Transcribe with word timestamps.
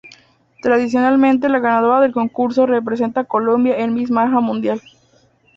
Tradicionalmente 0.63 1.47
la 1.47 1.59
ganadora 1.59 2.01
del 2.01 2.11
concurso 2.11 2.65
representa 2.65 3.19
a 3.21 3.25
Colombia 3.25 3.77
en 3.77 3.93
Miss 3.93 4.09
Maja 4.09 4.39
Mundial. 4.39 4.81